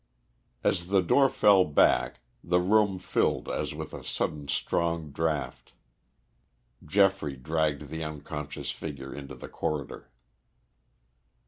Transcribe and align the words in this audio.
As 0.63 0.87
the 0.87 1.03
door 1.03 1.29
fell 1.29 1.63
back 1.63 2.21
the 2.43 2.59
room 2.59 2.97
filled 2.97 3.47
as 3.47 3.75
with 3.75 3.93
a 3.93 4.03
sudden 4.03 4.47
strong 4.47 5.11
draught. 5.11 5.73
Geoffrey 6.83 7.35
dragged 7.35 7.89
the 7.89 8.03
unconscious 8.03 8.71
figure 8.71 9.13
into 9.13 9.35
the 9.35 9.47
corridor. 9.47 10.09